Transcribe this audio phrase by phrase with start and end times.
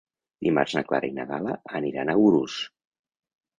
[0.45, 2.59] Dimarts na Clara i na Gal·la aniran a Urús.